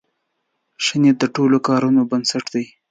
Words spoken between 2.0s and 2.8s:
بنسټ دی.